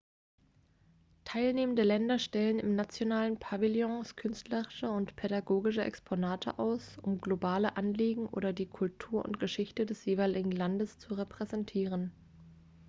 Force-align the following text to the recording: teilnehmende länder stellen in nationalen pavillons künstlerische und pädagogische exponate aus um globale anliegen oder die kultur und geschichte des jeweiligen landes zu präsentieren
teilnehmende 1.25 1.83
länder 1.83 2.17
stellen 2.17 2.57
in 2.57 2.75
nationalen 2.75 3.37
pavillons 3.37 4.15
künstlerische 4.15 4.89
und 4.89 5.15
pädagogische 5.15 5.83
exponate 5.83 6.57
aus 6.57 6.97
um 7.03 7.21
globale 7.21 7.77
anliegen 7.77 8.25
oder 8.25 8.51
die 8.51 8.65
kultur 8.65 9.23
und 9.23 9.39
geschichte 9.39 9.85
des 9.85 10.03
jeweiligen 10.05 10.53
landes 10.53 10.97
zu 10.97 11.15
präsentieren 11.27 12.11